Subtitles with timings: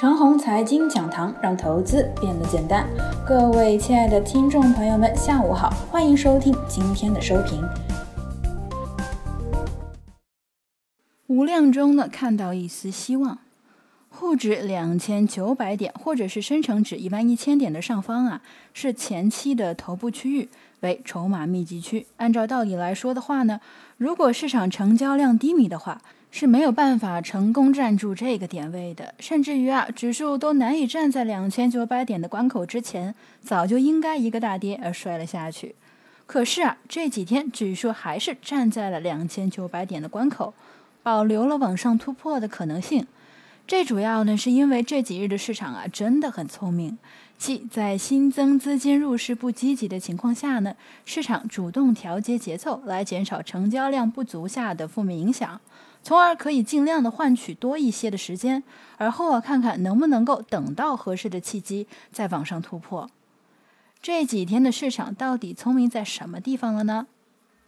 [0.00, 2.88] 长虹财经讲堂，让投资变得简单。
[3.28, 7.62] 各位亲爱的听众朋友们，下午好，欢迎收听今天的收评。
[11.26, 13.40] 无量中呢，看到一丝希望。
[14.12, 18.42] 沪指两千九百点，或者是深成指一万一千点的上方啊，
[18.74, 20.48] 是前期的头部区域，
[20.80, 22.06] 为筹码密集区。
[22.16, 23.60] 按照道理来说的话呢，
[23.96, 26.02] 如果市场成交量低迷的话，
[26.32, 35.74] 是没有办法成功站住这个点位的，甚至于啊，指数都难以站在两千九百点的关口之前，早就应该一个大跌而摔了下去。
[36.26, 40.52] 可是啊，这几天指数还是站在了两千九百点的关口，
[41.02, 43.06] 保留了往上突破的可能性。
[43.70, 46.98] 这主要呢，是因为这几日的市场啊，真的很聪明，
[47.38, 50.74] 即在新增资金入市不积极的情况下呢，
[51.04, 55.60] 市场主动调节节奏，来减少成交量不足下的负面影响。
[56.02, 58.64] 从而可以尽量的换取多一些的时间，
[58.96, 63.08] 而后啊看看能不能够等到合适的契机再往上突破。
[64.02, 67.06] 这几天的市场到底聪明在什么地方了呢？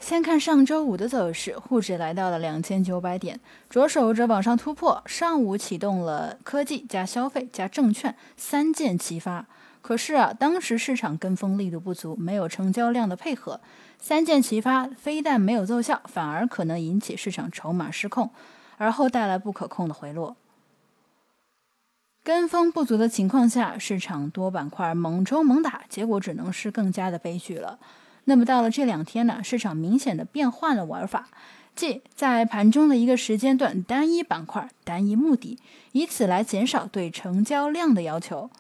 [0.03, 3.39] 先看上周五的走势，沪指来到了两千九百点，
[3.71, 5.01] 着手着往上突破。
[5.07, 9.47] 上午启动了科技加消费加证券三箭齐发。
[9.81, 13.61] 可是啊，当时市场跟风力度不足，没有成交量的配合，
[14.01, 18.31] 三箭齐发，非但没有奏效，反而可能引起市场筹码失控，
[18.79, 20.37] 而后带来不可控的回落。
[22.25, 27.79] 跟风不足的情况下，市场多板块猛冲猛打，结果只能是更加的悲剧了。
[28.25, 31.29] 那么到了这两天呢，市场明显的变换了玩法，
[31.75, 35.59] 即在盘中的一个时间段，单一板块、单一目的，
[35.93, 38.51] 以此来减少对成交量的要求。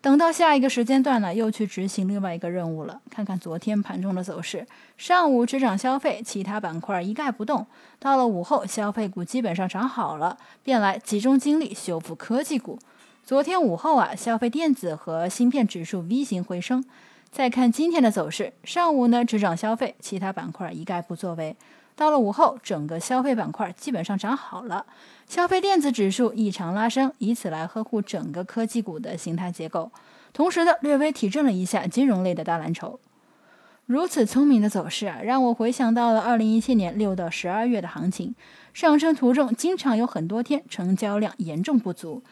[0.00, 3.00] 等到下一个时间段呢，又去执行另外一个任务了。
[3.08, 7.64] 看看昨天盘中的走势，上午只涨消费，其他板块一概不动。
[8.00, 12.78] 到了午后，消费股基本上涨好了，便来集中精力修复科技股。
[13.24, 16.84] 昨天午后啊，消费电子和芯片指数 V 型回升。
[17.32, 21.56] 再看今天的走势，上午呢只涨消费，其他板块一概不作为。
[21.96, 24.84] 到了午后，整个消费板块基本上涨好了，
[25.26, 29.90] 消费电子指数异常拉升，以此来呵护整个科技股的形态结构，
[30.34, 33.00] 同时呢略微提振了一下金融类的大蓝筹。
[33.86, 38.34] 如此聪明的走势啊，让我回想到了二零一七年六到十二月的行情，
[38.74, 42.22] 上升途中经常有很多天成交量严重不足。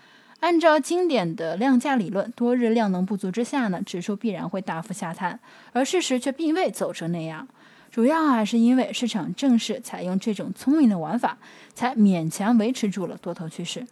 [0.41, 5.39] 按照经典的量价理论，多日量能不足之下呢，指数必然会大幅下探，
[5.73, 7.47] 而事实却并未走成那样。
[7.91, 11.39] 主要还是因为市场正是采用这种聪明的玩法，
[11.75, 13.87] 才勉强维持住了多头趋势。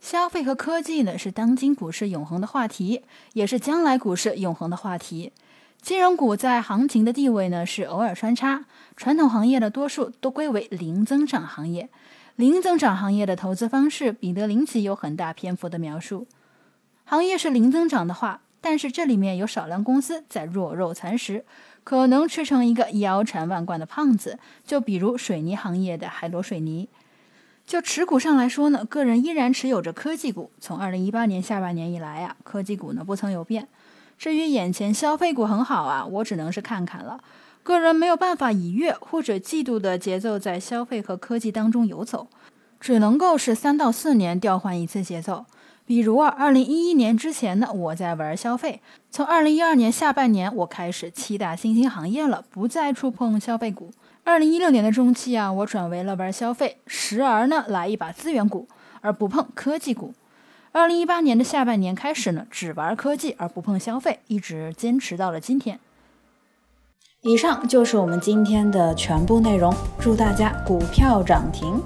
[0.00, 3.02] 消费和科技呢，是当今股市永恒的话题，
[3.32, 5.32] 也是将来股市永恒的话题。
[5.80, 8.64] 金融股在行情的地位呢，是偶尔穿插，
[8.96, 11.88] 传统行业的多数都归为零增长行业。
[12.36, 16.26] 零增长行业的投资方式，彼得林奇有很大篇幅的描述。
[17.04, 21.44] 行业是零增长的话，但是这里面有少量公司在弱肉残食。
[21.84, 26.88] 可能吃成一个腰缠万贯的胖子，就比如水泥行业的海螺水泥。
[27.64, 30.50] 就持股上来说呢，个人依然持有着科技股。
[30.58, 33.68] 从二零一八年下半年以来啊，科技股呢不曾有变。
[34.18, 37.22] 至于眼前消费股很好啊，我只能是看看了。
[37.64, 42.28] 个人没有办法以月或者季度的节奏在消费和科技当中游走，
[42.78, 45.46] 只能够是三到四年调换一次节奏。
[45.86, 48.80] 比如啊，二零一一年之前呢，我在玩消费；
[49.10, 53.90] 从二零一二年下半年，我开始七大新兴行业了，不再触碰消费股。
[54.24, 58.68] 二零一六年的中期啊，我转为了玩消费，时而呢来一把资源股，
[59.00, 60.12] 而不碰科技股。
[60.72, 65.80] 二零一八年的下半年开始呢，只玩科技而不碰消费，一直坚持到了今天。
[67.26, 71.80] 以上就是我们今天的全部内容，祝大家股票涨停！